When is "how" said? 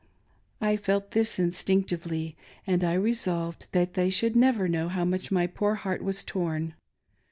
4.89-5.05